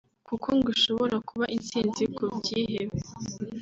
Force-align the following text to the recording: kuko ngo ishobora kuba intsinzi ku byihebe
kuko 0.27 0.47
ngo 0.57 0.67
ishobora 0.75 1.15
kuba 1.29 1.45
intsinzi 1.55 2.03
ku 2.15 2.23
byihebe 2.37 2.97